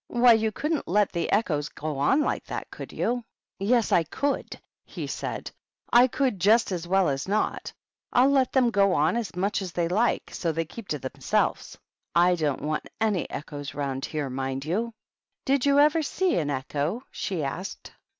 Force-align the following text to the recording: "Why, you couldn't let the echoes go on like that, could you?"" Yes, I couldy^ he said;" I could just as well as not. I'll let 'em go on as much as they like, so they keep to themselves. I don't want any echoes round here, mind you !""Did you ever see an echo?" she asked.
"Why, 0.21 0.33
you 0.33 0.51
couldn't 0.51 0.87
let 0.87 1.11
the 1.11 1.31
echoes 1.31 1.69
go 1.69 1.99
on 1.99 2.21
like 2.21 2.43
that, 2.45 2.71
could 2.71 2.91
you?"" 2.91 3.23
Yes, 3.59 3.91
I 3.91 4.03
couldy^ 4.05 4.59
he 4.83 5.05
said;" 5.05 5.51
I 5.93 6.07
could 6.07 6.39
just 6.41 6.71
as 6.71 6.87
well 6.87 7.07
as 7.07 7.27
not. 7.27 7.71
I'll 8.11 8.31
let 8.31 8.57
'em 8.57 8.71
go 8.71 8.93
on 8.95 9.15
as 9.15 9.35
much 9.35 9.61
as 9.61 9.73
they 9.73 9.87
like, 9.87 10.31
so 10.33 10.51
they 10.51 10.65
keep 10.65 10.87
to 10.87 10.97
themselves. 10.97 11.77
I 12.15 12.33
don't 12.33 12.61
want 12.61 12.89
any 12.99 13.29
echoes 13.29 13.75
round 13.75 14.05
here, 14.05 14.27
mind 14.31 14.65
you 14.65 14.95
!""Did 15.45 15.67
you 15.67 15.77
ever 15.77 16.01
see 16.01 16.35
an 16.39 16.49
echo?" 16.49 17.03
she 17.11 17.43
asked. 17.43 17.91